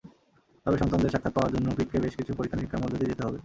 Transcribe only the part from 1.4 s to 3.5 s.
জন্য পিটকে বেশ কিছু পরীক্ষা-নিরীক্ষার মধ্য দিয়ে যেতে হবে।